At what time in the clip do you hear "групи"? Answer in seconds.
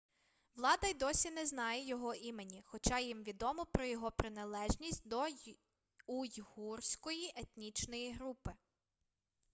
8.13-8.51